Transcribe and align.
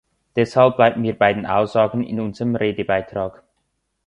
Deshalb 0.35 0.77
bleiben 0.77 1.03
wir 1.03 1.13
bei 1.15 1.31
den 1.31 1.45
Aussagen 1.45 2.03
in 2.03 2.19
unserem 2.19 2.55
Redebeitrag. 2.55 3.43